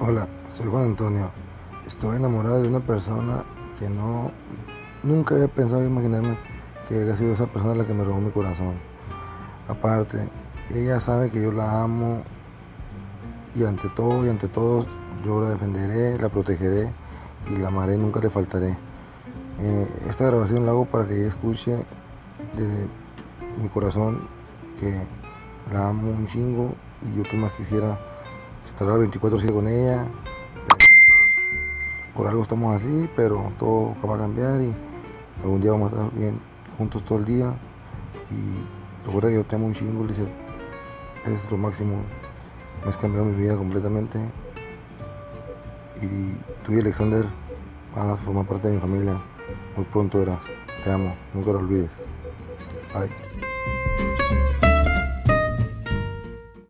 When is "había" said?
5.34-5.48